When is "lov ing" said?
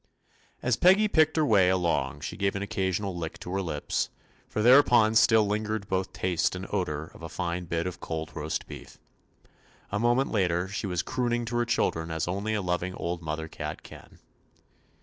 12.63-12.95